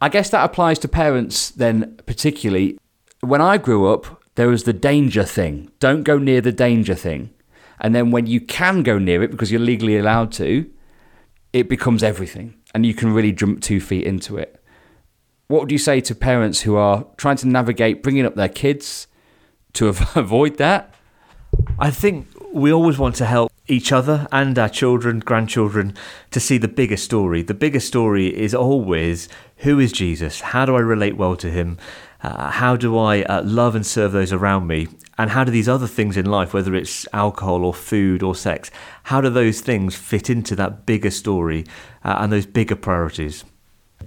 I 0.00 0.08
guess 0.08 0.28
that 0.30 0.44
applies 0.44 0.78
to 0.80 0.88
parents 0.88 1.50
then, 1.50 1.98
particularly 2.04 2.78
when 3.20 3.40
I 3.40 3.58
grew 3.58 3.92
up, 3.92 4.22
there 4.34 4.48
was 4.48 4.64
the 4.64 4.72
danger 4.72 5.24
thing. 5.24 5.70
Don't 5.80 6.02
go 6.02 6.18
near 6.18 6.40
the 6.40 6.52
danger 6.52 6.94
thing. 6.94 7.30
And 7.80 7.94
then 7.94 8.10
when 8.10 8.26
you 8.26 8.40
can 8.40 8.82
go 8.82 8.98
near 8.98 9.22
it 9.22 9.30
because 9.30 9.50
you're 9.50 9.60
legally 9.60 9.96
allowed 9.98 10.32
to, 10.32 10.70
it 11.60 11.68
becomes 11.68 12.02
everything. 12.02 12.54
And 12.74 12.84
you 12.84 12.94
can 12.94 13.12
really 13.12 13.32
jump 13.32 13.62
two 13.62 13.80
feet 13.80 14.04
into 14.04 14.36
it. 14.36 14.62
What 15.48 15.62
would 15.62 15.72
you 15.72 15.78
say 15.78 16.00
to 16.02 16.14
parents 16.14 16.62
who 16.62 16.76
are 16.76 17.06
trying 17.16 17.36
to 17.36 17.48
navigate 17.48 18.02
bringing 18.02 18.26
up 18.26 18.34
their 18.34 18.48
kids 18.48 19.06
to 19.74 19.88
avoid 20.14 20.58
that? 20.58 20.94
I 21.78 21.90
think 21.90 22.28
we 22.52 22.72
always 22.72 22.98
want 22.98 23.14
to 23.16 23.26
help 23.26 23.52
each 23.68 23.92
other 23.92 24.26
and 24.30 24.58
our 24.58 24.68
children, 24.68 25.20
grandchildren 25.20 25.94
to 26.30 26.40
see 26.40 26.58
the 26.58 26.68
bigger 26.68 26.96
story. 26.96 27.42
The 27.42 27.54
bigger 27.54 27.80
story 27.80 28.36
is 28.36 28.54
always 28.54 29.28
who 29.58 29.78
is 29.78 29.92
Jesus? 29.92 30.40
How 30.40 30.66
do 30.66 30.76
I 30.76 30.80
relate 30.80 31.16
well 31.16 31.36
to 31.36 31.50
him? 31.50 31.78
Uh, 32.26 32.50
how 32.50 32.74
do 32.74 32.98
I 32.98 33.22
uh, 33.22 33.40
love 33.44 33.76
and 33.76 33.86
serve 33.86 34.10
those 34.10 34.32
around 34.32 34.66
me? 34.66 34.88
And 35.16 35.30
how 35.30 35.44
do 35.44 35.52
these 35.52 35.68
other 35.68 35.86
things 35.86 36.16
in 36.16 36.26
life, 36.26 36.52
whether 36.52 36.74
it's 36.74 37.06
alcohol 37.12 37.64
or 37.64 37.72
food 37.72 38.20
or 38.20 38.34
sex, 38.34 38.68
how 39.04 39.20
do 39.20 39.30
those 39.30 39.60
things 39.60 39.94
fit 39.94 40.28
into 40.28 40.56
that 40.56 40.86
bigger 40.86 41.12
story 41.12 41.64
uh, 42.02 42.16
and 42.18 42.32
those 42.32 42.44
bigger 42.44 42.74
priorities? 42.74 43.44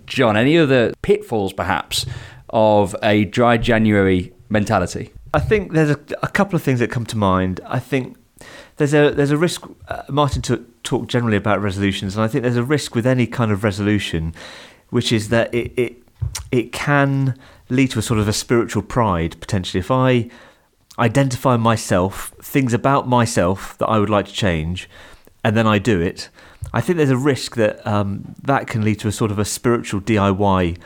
John, 0.06 0.36
any 0.36 0.58
other 0.58 0.92
pitfalls 1.02 1.54
perhaps 1.54 2.06
of 2.50 2.94
a 3.02 3.24
dry 3.24 3.56
January 3.56 4.34
mentality? 4.50 5.14
I 5.34 5.40
think 5.40 5.72
there's 5.72 5.92
a, 5.92 6.00
a 6.22 6.28
couple 6.28 6.58
of 6.58 6.62
things 6.62 6.82
that 6.82 6.92
come 6.92 7.06
to 7.06 7.18
mind. 7.18 7.62
I 7.66 7.80
think 7.80 8.18
there's 8.76 8.94
a 8.94 9.12
there's 9.12 9.32
a 9.32 9.38
risk. 9.38 9.64
Uh, 9.88 10.04
Martin 10.10 10.42
to 10.44 10.66
talk 10.84 11.08
generally 11.08 11.38
about 11.38 11.62
resolutions, 11.62 12.18
and 12.18 12.24
I 12.24 12.28
think 12.28 12.42
there's 12.42 12.58
a 12.58 12.64
risk 12.64 12.96
with 12.96 13.08
any 13.08 13.28
kind 13.28 13.50
of 13.50 13.64
resolution, 13.64 14.36
which 14.90 15.14
is 15.14 15.30
that 15.30 15.54
it 15.54 15.72
it, 15.78 16.04
it 16.52 16.72
can 16.74 17.40
lead 17.70 17.92
to 17.92 18.00
a 18.00 18.02
sort 18.02 18.20
of 18.20 18.28
a 18.28 18.34
spiritual 18.34 18.84
pride 18.84 19.40
potentially. 19.40 19.80
If 19.80 19.92
I 19.92 20.30
identify 20.98 21.58
myself, 21.58 22.34
things 22.42 22.74
about 22.74 23.08
myself 23.08 23.78
that 23.78 23.88
I 23.88 24.00
would 24.00 24.10
like 24.10 24.26
to 24.26 24.34
change, 24.34 24.90
and 25.44 25.56
then 25.56 25.66
I 25.66 25.80
do 25.80 26.02
it, 26.02 26.30
I 26.74 26.82
think 26.82 26.98
there's 26.98 27.10
a 27.10 27.18
risk 27.18 27.56
that 27.56 27.86
um, 27.88 28.36
that 28.44 28.68
can 28.68 28.84
lead 28.84 29.00
to 29.00 29.08
a 29.08 29.12
sort 29.12 29.32
of 29.32 29.40
a 29.40 29.46
spiritual 29.46 30.02
DIY 30.02 30.78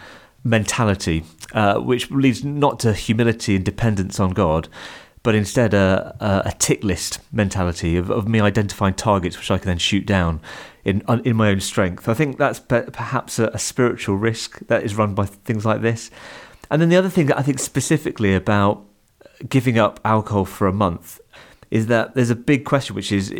mentality, 0.43 1.23
uh, 1.53 1.79
which 1.79 2.11
leads 2.11 2.43
not 2.43 2.79
to 2.81 2.93
humility 2.93 3.55
and 3.55 3.65
dependence 3.65 4.19
on 4.19 4.31
God, 4.31 4.67
but 5.23 5.35
instead 5.35 5.73
a, 5.73 6.15
a, 6.19 6.49
a 6.49 6.53
tick 6.59 6.83
list 6.83 7.19
mentality 7.31 7.97
of, 7.97 8.11
of 8.11 8.27
me 8.27 8.39
identifying 8.39 8.93
targets 8.93 9.37
which 9.37 9.49
I 9.49 9.57
can 9.57 9.67
then 9.67 9.77
shoot 9.77 10.05
down 10.05 10.41
in 10.85 11.01
in 11.25 11.35
my 11.35 11.49
own 11.49 11.61
strength. 11.61 12.07
I 12.07 12.13
think 12.13 12.37
that's 12.37 12.59
perhaps 12.59 13.39
a, 13.39 13.47
a 13.47 13.59
spiritual 13.59 14.17
risk 14.17 14.59
that 14.67 14.83
is 14.83 14.95
run 14.95 15.15
by 15.15 15.25
things 15.25 15.65
like 15.65 15.81
this. 15.81 16.11
And 16.69 16.81
then 16.81 16.89
the 16.89 16.95
other 16.95 17.09
thing 17.09 17.27
that 17.27 17.37
I 17.37 17.41
think 17.41 17.59
specifically 17.59 18.33
about 18.33 18.85
giving 19.47 19.77
up 19.77 19.99
alcohol 20.05 20.45
for 20.45 20.67
a 20.67 20.73
month 20.73 21.19
is 21.69 21.87
that 21.87 22.15
there's 22.15 22.29
a 22.29 22.35
big 22.35 22.65
question, 22.65 22.95
which 22.95 23.11
is 23.11 23.33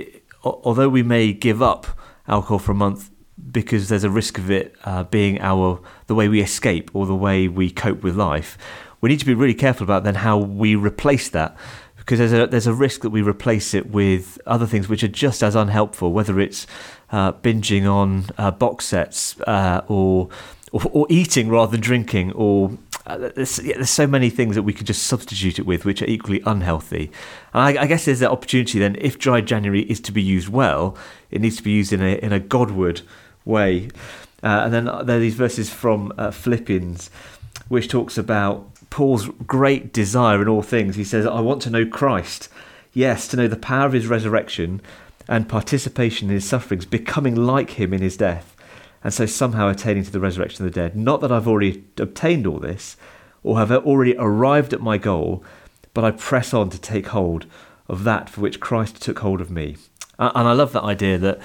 although 0.44 0.90
we 0.90 1.04
may 1.04 1.34
give 1.34 1.62
up 1.62 1.88
alcohol 2.28 2.60
for 2.60 2.72
a 2.72 2.76
month 2.76 3.10
because 3.52 3.90
there's 3.90 4.04
a 4.04 4.10
risk 4.10 4.38
of 4.38 4.52
it 4.52 4.76
uh, 4.84 5.04
being 5.06 5.40
our 5.42 5.80
the 6.08 6.16
way 6.16 6.28
we 6.28 6.42
escape 6.42 6.92
or 6.94 7.06
the 7.06 7.16
way 7.16 7.48
we 7.48 7.70
cope 7.70 8.04
with 8.04 8.16
life, 8.16 8.58
we 9.02 9.10
need 9.10 9.20
to 9.20 9.26
be 9.26 9.34
really 9.34 9.54
careful 9.54 9.84
about 9.84 10.04
then 10.04 10.16
how 10.16 10.38
we 10.38 10.76
replace 10.76 11.30
that 11.30 11.56
because 11.98 12.20
there's 12.20 12.34
a 12.34 12.48
there's 12.48 12.68
a 12.68 12.74
risk 12.74 13.02
that 13.02 13.10
we 13.10 13.22
replace 13.22 13.74
it 13.74 13.90
with 13.90 14.38
other 14.46 14.66
things 14.66 14.90
which 14.90 15.04
are 15.04 15.08
just 15.08 15.42
as 15.42 15.56
unhelpful, 15.56 16.12
whether 16.12 16.40
it's 16.40 16.68
uh, 17.12 17.32
binging 17.32 17.90
on 17.90 18.26
uh, 18.38 18.52
box 18.52 18.86
sets 18.86 19.40
uh, 19.42 19.82
or, 19.88 20.30
or, 20.72 20.82
or 20.92 21.08
eating 21.10 21.48
rather 21.48 21.72
than 21.72 21.82
drinking 21.82 22.32
or 22.34 22.72
uh, 23.06 23.18
there's, 23.18 23.60
yeah, 23.60 23.76
there's, 23.76 23.90
so 23.90 24.08
many 24.08 24.30
things 24.30 24.56
that 24.56 24.64
we 24.64 24.72
could 24.72 24.88
just 24.88 25.04
substitute 25.04 25.60
it 25.60 25.66
with, 25.66 25.84
which 25.84 26.02
are 26.02 26.06
equally 26.06 26.42
unhealthy. 26.46 27.12
And 27.54 27.78
I, 27.78 27.84
I 27.84 27.88
guess 27.88 28.06
there's 28.06 28.20
that 28.20 28.32
opportunity 28.32 28.80
then, 28.80 28.96
if 29.00 29.20
dry 29.20 29.42
January 29.42 29.82
is 29.82 30.00
to 30.02 30.12
be 30.12 30.22
used 30.22 30.48
well, 30.48 30.98
it 31.30 31.42
needs 31.42 31.58
to 31.58 31.64
be 31.64 31.72
used 31.72 31.92
in 31.92 32.02
a 32.02 32.16
in 32.16 32.32
a 32.32 32.40
Godward 32.40 33.02
way. 33.44 33.90
Uh, 34.42 34.64
and 34.66 34.74
then 34.74 34.86
there 34.86 35.18
are 35.18 35.20
these 35.20 35.36
verses 35.36 35.70
from 35.70 36.14
uh, 36.18 36.32
Philippians, 36.32 37.10
which 37.68 37.90
talks 37.90 38.18
about 38.18 38.70
Paul's 38.90 39.28
great 39.46 39.92
desire 39.92 40.42
in 40.42 40.48
all 40.48 40.62
things. 40.62 40.96
He 40.96 41.04
says, 41.04 41.26
"I 41.26 41.42
want 41.42 41.62
to 41.64 41.70
know 41.70 41.86
Christ, 41.86 42.48
yes, 42.94 43.28
to 43.30 43.38
know 43.38 43.48
the 43.50 43.58
power 43.58 43.86
of 43.86 43.94
His 43.94 44.08
resurrection." 44.08 44.82
And 45.26 45.48
participation 45.48 46.28
in 46.28 46.34
his 46.34 46.44
sufferings, 46.44 46.86
becoming 46.86 47.34
like 47.34 47.80
him 47.80 47.94
in 47.94 48.02
his 48.02 48.18
death, 48.18 48.53
and 49.04 49.14
so 49.14 49.26
somehow 49.26 49.70
attaining 49.70 50.04
to 50.04 50.12
the 50.12 50.20
resurrection 50.20 50.66
of 50.66 50.72
the 50.72 50.80
dead. 50.80 50.96
Not 50.96 51.22
that 51.22 51.32
I've 51.32 51.48
already 51.48 51.84
obtained 51.98 52.48
all 52.48 52.60
this 52.60 52.96
or 53.44 53.58
have 53.58 53.72
already 53.72 54.16
arrived 54.18 54.74
at 54.74 54.82
my 54.82 54.98
goal, 54.98 55.44
but 55.94 56.04
I 56.04 56.12
press 56.12 56.54
on 56.54 56.70
to 56.70 56.80
take 56.80 57.08
hold 57.08 57.46
of 57.88 58.04
that 58.06 58.30
for 58.30 58.42
which 58.42 58.60
Christ 58.60 59.02
took 59.02 59.20
hold 59.20 59.42
of 59.42 59.52
me. 59.52 59.76
And 60.18 60.48
I 60.48 60.54
love 60.54 60.72
that 60.74 60.84
idea 60.84 61.18
that 61.18 61.40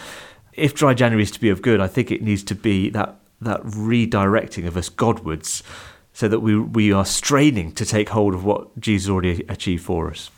if 0.53 0.75
dry 0.75 0.95
January 0.95 1.23
is 1.23 1.31
to 1.33 1.41
be 1.41 1.49
of 1.49 1.63
good, 1.63 1.81
I 1.81 1.89
think 1.89 2.11
it 2.11 2.23
needs 2.23 2.45
to 2.45 2.55
be 2.55 2.91
that 2.91 3.17
that 3.41 3.63
redirecting 3.63 4.67
of 4.67 4.77
us 4.77 4.89
Godwards 4.89 5.63
so 6.13 6.27
that 6.29 6.41
we 6.41 6.59
we 6.59 6.93
are 6.93 7.05
straining 7.05 7.73
to 7.73 7.85
take 7.85 8.11
hold 8.11 8.35
of 8.35 8.45
what 8.45 8.79
Jesus 8.79 9.09
already 9.11 9.45
achieved 9.49 9.85
for 9.85 10.11
us. 10.11 10.31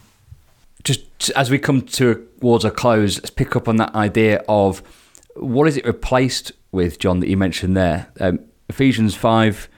Just 0.83 1.31
as 1.31 1.51
we 1.51 1.59
come 1.59 1.83
towards 1.83 2.65
a 2.65 2.71
close, 2.71 3.19
let's 3.19 3.31
pick 3.31 3.57
up 3.57 3.69
on 3.69 3.77
that 3.77 3.95
idea 3.95 4.43
of 4.49 4.83
what 5.41 5.67
is 5.69 5.77
it 5.77 5.85
replaced 5.85 6.53
with, 6.73 6.99
John, 6.99 7.21
that 7.21 7.29
you 7.29 7.37
mentioned 7.37 7.77
there? 7.77 8.09
Um, 8.21 8.41
Ephesians 8.69 9.15
5 9.15 9.69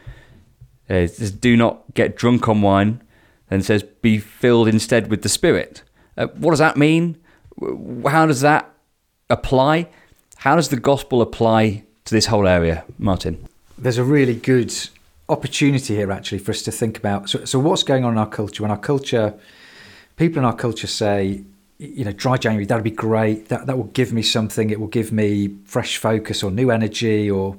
uh, 0.90 1.06
says, 1.06 1.30
Do 1.30 1.56
not 1.56 1.94
get 1.94 2.16
drunk 2.16 2.48
on 2.48 2.62
wine, 2.62 3.02
and 3.50 3.64
says, 3.64 3.82
Be 3.82 4.18
filled 4.18 4.68
instead 4.68 5.08
with 5.08 5.22
the 5.22 5.28
Spirit. 5.28 5.82
Uh, 6.16 6.26
what 6.28 6.50
does 6.50 6.58
that 6.58 6.76
mean? 6.76 7.16
How 8.06 8.26
does 8.26 8.40
that 8.40 8.70
apply? 9.30 9.88
How 10.36 10.56
does 10.56 10.68
the 10.68 10.78
gospel 10.78 11.22
apply 11.22 11.84
to 12.04 12.14
this 12.14 12.26
whole 12.26 12.46
area, 12.46 12.84
Martin? 12.98 13.46
There's 13.78 13.98
a 13.98 14.04
really 14.04 14.34
good 14.34 14.74
opportunity 15.28 15.96
here, 15.96 16.10
actually, 16.12 16.38
for 16.38 16.50
us 16.50 16.62
to 16.62 16.72
think 16.72 16.98
about. 16.98 17.30
So, 17.30 17.44
so 17.44 17.58
what's 17.58 17.82
going 17.82 18.04
on 18.04 18.12
in 18.12 18.18
our 18.18 18.28
culture? 18.28 18.62
When 18.62 18.70
our 18.70 18.78
culture, 18.78 19.34
people 20.16 20.38
in 20.40 20.44
our 20.44 20.56
culture 20.56 20.86
say, 20.86 21.44
you 21.82 22.04
know, 22.04 22.12
dry 22.12 22.36
January, 22.36 22.64
that'd 22.64 22.84
be 22.84 22.90
great. 22.90 23.48
That 23.48 23.66
that 23.66 23.76
will 23.76 23.84
give 23.84 24.12
me 24.12 24.22
something. 24.22 24.70
It 24.70 24.80
will 24.80 24.86
give 24.86 25.12
me 25.12 25.56
fresh 25.64 25.98
focus 25.98 26.42
or 26.42 26.50
new 26.50 26.70
energy 26.70 27.30
or 27.30 27.58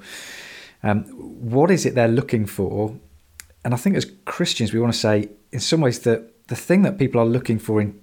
um, 0.83 1.03
what 1.03 1.71
is 1.71 1.85
it 1.85 1.95
they're 1.95 2.07
looking 2.07 2.45
for? 2.45 2.97
And 3.63 3.73
I 3.73 3.77
think 3.77 3.95
as 3.95 4.11
Christians, 4.25 4.73
we 4.73 4.79
want 4.79 4.93
to 4.93 4.99
say, 4.99 5.29
in 5.51 5.59
some 5.59 5.81
ways, 5.81 5.99
that 5.99 6.47
the 6.47 6.55
thing 6.55 6.81
that 6.81 6.97
people 6.97 7.21
are 7.21 7.25
looking 7.25 7.57
for 7.57 7.79
in 7.79 7.99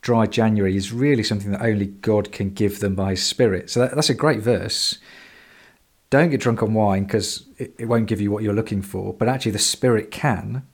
dry 0.00 0.26
January 0.26 0.76
is 0.76 0.92
really 0.92 1.22
something 1.22 1.52
that 1.52 1.62
only 1.62 1.86
God 1.86 2.32
can 2.32 2.50
give 2.50 2.80
them 2.80 2.94
by 2.94 3.10
His 3.10 3.24
Spirit. 3.24 3.70
So 3.70 3.80
that, 3.80 3.94
that's 3.94 4.10
a 4.10 4.14
great 4.14 4.40
verse. 4.40 4.98
Don't 6.10 6.30
get 6.30 6.40
drunk 6.40 6.62
on 6.62 6.74
wine 6.74 7.04
because 7.04 7.46
it, 7.58 7.74
it, 7.78 7.86
won't 7.86 8.06
give 8.06 8.20
you 8.20 8.30
what 8.30 8.42
you're 8.42 8.54
looking 8.54 8.82
for, 8.82 9.14
but 9.14 9.28
actually 9.28 9.52
the 9.52 9.58
Spirit 9.58 10.10
can. 10.10 10.66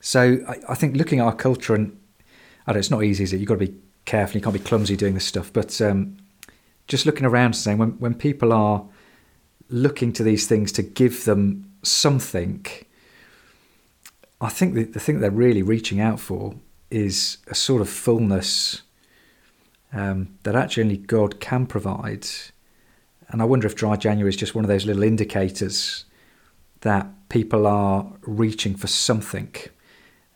So 0.00 0.38
I, 0.46 0.56
I 0.68 0.74
think 0.74 0.96
looking 0.96 1.20
at 1.20 1.26
our 1.26 1.34
culture, 1.34 1.74
and 1.74 1.98
I 2.66 2.72
know 2.72 2.78
it's 2.78 2.90
not 2.90 3.04
easy, 3.04 3.24
is 3.24 3.32
it? 3.32 3.38
You've 3.38 3.48
got 3.48 3.58
to 3.58 3.66
be 3.66 3.74
careful, 4.06 4.36
you 4.36 4.42
can't 4.42 4.54
be 4.54 4.60
clumsy 4.60 4.96
doing 4.96 5.14
this 5.14 5.26
stuff, 5.26 5.52
but 5.52 5.80
um, 5.82 6.16
just 6.88 7.04
looking 7.04 7.26
around 7.26 7.54
saying 7.54 7.78
when, 7.78 7.90
when 7.98 8.14
people 8.14 8.52
are 8.52 8.84
looking 9.68 10.12
to 10.12 10.22
these 10.22 10.46
things 10.46 10.72
to 10.72 10.82
give 10.82 11.24
them 11.24 11.70
something, 11.82 12.64
I 14.40 14.48
think 14.48 14.74
the, 14.74 14.84
the 14.84 15.00
thing 15.00 15.20
they're 15.20 15.30
really 15.30 15.62
reaching 15.62 16.00
out 16.00 16.20
for 16.20 16.54
is 16.90 17.38
a 17.48 17.54
sort 17.54 17.82
of 17.82 17.88
fullness 17.88 18.82
um, 19.92 20.38
that 20.44 20.54
actually 20.54 20.84
only 20.84 20.96
God 20.98 21.40
can 21.40 21.66
provide. 21.66 22.26
And 23.28 23.42
I 23.42 23.44
wonder 23.44 23.66
if 23.66 23.74
dry 23.74 23.96
January 23.96 24.28
is 24.28 24.36
just 24.36 24.54
one 24.54 24.64
of 24.64 24.68
those 24.68 24.86
little 24.86 25.02
indicators 25.02 26.04
that 26.82 27.08
people 27.28 27.66
are 27.66 28.06
reaching 28.22 28.76
for 28.76 28.86
something. 28.86 29.52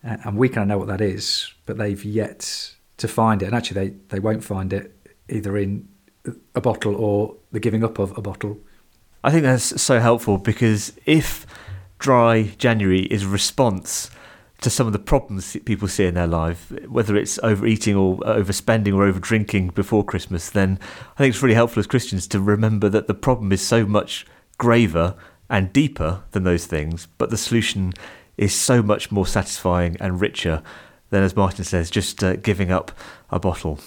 And 0.03 0.37
we 0.37 0.49
kind 0.49 0.63
of 0.63 0.69
know 0.69 0.79
what 0.79 0.89
that 0.89 1.01
is, 1.01 1.53
but 1.67 1.77
they've 1.77 2.05
yet 2.05 2.75
to 3.01 3.09
find 3.09 3.43
it. 3.43 3.47
And 3.47 3.55
actually, 3.55 3.89
they, 3.89 3.97
they 4.09 4.19
won't 4.21 4.45
find 4.45 4.73
it 4.73 4.95
either 5.29 5.57
in 5.57 5.89
a 6.55 6.61
bottle 6.61 6.95
or 6.95 7.37
the 7.51 7.61
giving 7.61 7.83
up 7.83 7.99
of 7.99 8.17
a 8.17 8.23
bottle. 8.23 8.59
I 9.25 9.31
think 9.31 9.43
that's 9.43 9.83
so 9.83 10.01
helpful 10.01 10.39
because 10.39 10.93
if 11.05 11.47
dry 11.99 12.55
January 12.57 13.03
is 13.03 13.25
a 13.25 13.29
response 13.29 14.11
to 14.61 14.71
some 14.71 14.87
of 14.87 14.93
the 14.93 14.99
problems 14.99 15.57
people 15.65 15.89
see 15.89 16.05
in 16.05 16.15
their 16.15 16.27
life, 16.27 16.71
whether 16.87 17.17
it's 17.17 17.39
overeating 17.43 17.97
or 17.97 18.19
overspending 18.19 18.95
or 18.95 19.11
overdrinking 19.11 19.75
before 19.75 20.05
Christmas, 20.05 20.51
then 20.51 20.79
I 21.15 21.19
think 21.19 21.35
it's 21.35 21.43
really 21.43 21.55
helpful 21.55 21.81
as 21.81 21.87
Christians 21.87 22.27
to 22.29 22.41
remember 22.41 22.89
that 22.91 23.07
the 23.07 23.15
problem 23.15 23.53
is 23.53 23.67
so 23.67 23.87
much 23.87 24.27
graver 24.59 25.15
and 25.49 25.73
deeper 25.73 26.23
than 26.33 26.45
those 26.45 26.67
things, 26.67 27.09
but 27.19 27.31
the 27.31 27.39
solution 27.39 27.95
is 28.37 28.55
so 28.55 28.83
much 28.83 29.11
more 29.11 29.27
satisfying 29.27 29.97
and 30.01 30.21
richer 30.21 30.63
than, 31.11 31.23
as 31.23 31.37
Martin 31.37 31.65
says, 31.65 31.91
just 31.91 32.23
uh, 32.25 32.37
giving 32.37 32.71
up 32.71 32.93
a 33.31 33.39
bottle. 33.39 33.79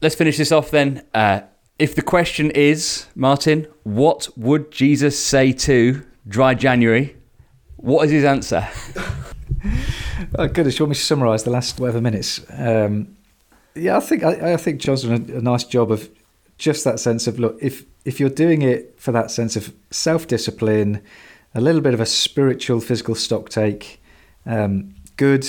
Let's 0.00 0.14
finish 0.14 0.36
this 0.36 0.52
off 0.52 0.70
then. 0.70 1.04
Uh, 1.12 1.40
if 1.78 1.94
the 1.94 2.02
question 2.02 2.50
is, 2.50 3.06
Martin, 3.14 3.66
what 3.82 4.28
would 4.36 4.70
Jesus 4.70 5.18
say 5.18 5.52
to 5.52 6.02
dry 6.28 6.54
January? 6.54 7.16
What 7.76 8.04
is 8.04 8.12
his 8.12 8.24
answer? 8.24 8.68
oh, 10.38 10.48
goodness, 10.48 10.78
you 10.78 10.84
want 10.84 10.90
me 10.90 10.94
to 10.94 11.00
summarise 11.00 11.44
the 11.44 11.50
last 11.50 11.80
whatever 11.80 12.00
minutes? 12.00 12.40
Um, 12.50 13.16
yeah, 13.74 13.96
I 13.96 14.00
think 14.00 14.22
I, 14.22 14.52
I 14.52 14.56
think 14.56 14.80
John's 14.80 15.02
done 15.02 15.26
a, 15.30 15.38
a, 15.38 15.40
nice 15.40 15.64
job 15.64 15.90
of 15.90 16.10
just 16.58 16.84
that 16.84 17.00
sense 17.00 17.26
of 17.26 17.38
look. 17.38 17.56
If 17.60 17.84
if 18.04 18.20
you're 18.20 18.28
doing 18.28 18.62
it 18.62 19.00
for 19.00 19.12
that 19.12 19.30
sense 19.30 19.56
of 19.56 19.72
self 19.90 20.26
discipline, 20.26 21.02
a 21.54 21.60
little 21.60 21.80
bit 21.80 21.94
of 21.94 22.00
a 22.00 22.06
spiritual, 22.06 22.80
physical 22.80 23.14
stock 23.14 23.48
take, 23.48 24.02
um, 24.46 24.94
good. 25.16 25.48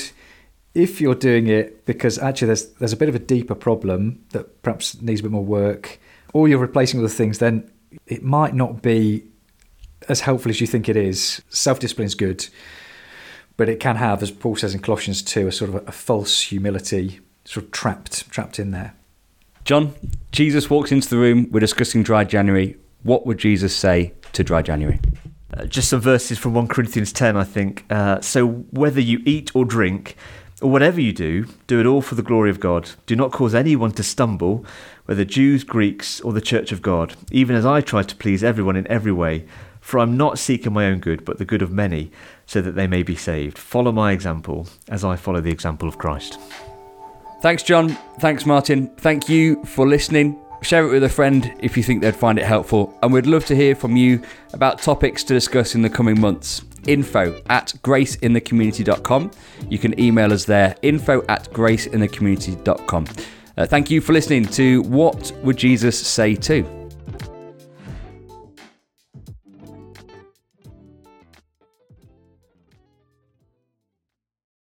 If 0.73 0.99
you're 0.99 1.15
doing 1.15 1.47
it 1.47 1.85
because 1.85 2.17
actually 2.17 2.47
there's 2.47 2.65
there's 2.73 2.93
a 2.93 2.97
bit 2.97 3.09
of 3.09 3.15
a 3.15 3.19
deeper 3.19 3.55
problem 3.55 4.23
that 4.29 4.61
perhaps 4.63 4.99
needs 5.01 5.19
a 5.19 5.23
bit 5.23 5.31
more 5.31 5.45
work, 5.45 5.99
or 6.33 6.47
you're 6.47 6.59
replacing 6.59 6.99
other 6.99 7.09
things, 7.09 7.39
then 7.39 7.69
it 8.07 8.23
might 8.23 8.55
not 8.55 8.81
be 8.81 9.23
as 10.09 10.21
helpful 10.21 10.49
as 10.49 10.59
you 10.59 10.67
think 10.67 10.89
it 10.89 10.97
is. 10.97 11.41
Self 11.49 11.79
discipline 11.79 12.07
is 12.07 12.15
good, 12.15 12.47
but 13.57 13.69
it 13.69 13.79
can 13.79 13.97
have, 13.97 14.23
as 14.23 14.31
Paul 14.31 14.55
says 14.55 14.73
in 14.73 14.81
Colossians 14.81 15.21
2, 15.21 15.47
a 15.47 15.51
sort 15.51 15.69
of 15.69 15.75
a, 15.75 15.79
a 15.89 15.91
false 15.91 16.41
humility 16.41 17.19
sort 17.45 17.65
of 17.65 17.71
trapped 17.71 18.29
trapped 18.29 18.59
in 18.59 18.71
there. 18.71 18.95
John, 19.65 19.93
Jesus 20.31 20.69
walks 20.69 20.91
into 20.91 21.09
the 21.09 21.17
room. 21.17 21.47
We're 21.51 21.59
discussing 21.61 22.03
dry 22.03 22.25
January. 22.25 22.77
What 23.03 23.25
would 23.25 23.37
Jesus 23.37 23.75
say 23.75 24.13
to 24.33 24.43
dry 24.43 24.61
January? 24.61 24.99
Uh, 25.53 25.65
just 25.65 25.89
some 25.89 26.01
verses 26.01 26.37
from 26.37 26.53
1 26.53 26.67
Corinthians 26.67 27.13
10, 27.13 27.37
I 27.37 27.43
think. 27.43 27.85
Uh, 27.89 28.19
so, 28.21 28.47
whether 28.71 28.99
you 28.99 29.21
eat 29.25 29.55
or 29.55 29.65
drink, 29.65 30.15
or 30.63 30.71
whatever 30.71 31.01
you 31.01 31.11
do, 31.11 31.45
do 31.67 31.79
it 31.79 31.85
all 31.85 32.01
for 32.01 32.15
the 32.15 32.23
glory 32.23 32.49
of 32.49 32.59
God. 32.59 32.89
Do 33.05 33.15
not 33.15 33.31
cause 33.31 33.53
anyone 33.53 33.91
to 33.91 34.03
stumble, 34.03 34.65
whether 35.05 35.25
Jews, 35.25 35.63
Greeks, 35.63 36.21
or 36.21 36.31
the 36.31 36.41
church 36.41 36.71
of 36.71 36.81
God, 36.81 37.15
even 37.31 37.55
as 37.55 37.65
I 37.65 37.81
try 37.81 38.01
to 38.03 38.15
please 38.15 38.43
everyone 38.43 38.77
in 38.77 38.87
every 38.87 39.11
way. 39.11 39.45
For 39.81 39.99
I'm 39.99 40.15
not 40.15 40.39
seeking 40.39 40.71
my 40.71 40.85
own 40.85 40.99
good, 40.99 41.25
but 41.25 41.37
the 41.37 41.45
good 41.45 41.61
of 41.61 41.71
many, 41.71 42.11
so 42.45 42.61
that 42.61 42.71
they 42.71 42.87
may 42.87 43.03
be 43.03 43.17
saved. 43.17 43.57
Follow 43.57 43.91
my 43.91 44.13
example, 44.13 44.67
as 44.87 45.03
I 45.03 45.17
follow 45.17 45.41
the 45.41 45.51
example 45.51 45.89
of 45.89 45.97
Christ. 45.97 46.39
Thanks, 47.41 47.63
John. 47.63 47.89
Thanks, 48.19 48.45
Martin. 48.45 48.87
Thank 48.95 49.27
you 49.27 49.65
for 49.65 49.85
listening. 49.85 50.39
Share 50.61 50.87
it 50.87 50.91
with 50.93 51.03
a 51.03 51.09
friend 51.09 51.53
if 51.59 51.75
you 51.75 51.83
think 51.83 52.01
they'd 52.01 52.15
find 52.15 52.39
it 52.39 52.45
helpful. 52.45 52.97
And 53.03 53.11
we'd 53.11 53.27
love 53.27 53.45
to 53.47 53.55
hear 53.55 53.75
from 53.75 53.97
you 53.97 54.23
about 54.53 54.81
topics 54.81 55.25
to 55.25 55.33
discuss 55.33 55.75
in 55.75 55.81
the 55.81 55.89
coming 55.89 56.21
months. 56.21 56.63
Info 56.87 57.41
at 57.49 57.73
graceinthecommunity.com. 57.83 59.31
You 59.69 59.79
can 59.79 59.99
email 59.99 60.33
us 60.33 60.45
there, 60.45 60.75
info 60.81 61.23
at 61.29 61.45
graceinthecommunity.com. 61.51 63.07
Uh, 63.55 63.65
thank 63.65 63.91
you 63.91 64.01
for 64.01 64.13
listening 64.13 64.45
to 64.45 64.81
What 64.83 65.31
Would 65.43 65.57
Jesus 65.57 65.99
Say 65.99 66.35
To? 66.35 66.82